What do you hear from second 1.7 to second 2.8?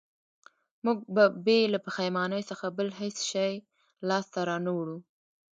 له پښېمانۍ څخه